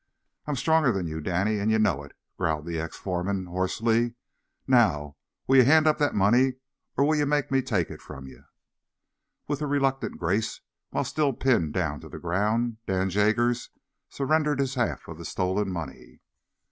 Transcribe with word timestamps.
"I'm 0.47 0.55
stronger 0.55 0.91
than 0.91 1.05
you, 1.05 1.21
Danny, 1.21 1.59
an' 1.59 1.69
ye 1.69 1.77
know 1.77 2.01
it," 2.01 2.13
growled 2.35 2.65
the 2.65 2.79
ex 2.79 2.97
foreman, 2.97 3.45
hoarsely. 3.45 4.15
"Now, 4.65 5.15
will 5.45 5.57
ye 5.57 5.63
hand 5.63 5.85
up 5.85 5.99
that 5.99 6.15
money, 6.15 6.55
or 6.97 7.05
will 7.05 7.15
ye 7.17 7.23
make 7.23 7.51
me 7.51 7.61
take 7.61 7.91
it 7.91 8.01
from 8.01 8.25
ye?" 8.25 8.39
With 9.47 9.61
a 9.61 9.67
reluctant 9.67 10.17
grace, 10.17 10.61
while 10.89 11.03
still 11.03 11.33
pinned 11.33 11.73
down 11.75 11.99
to 11.99 12.09
the 12.09 12.17
ground, 12.17 12.77
Dan 12.87 13.11
Jaggers 13.11 13.69
surrendered 14.09 14.59
his 14.59 14.73
half 14.73 15.07
of 15.07 15.19
the 15.19 15.23
stolen 15.23 15.69
money. 15.71 16.21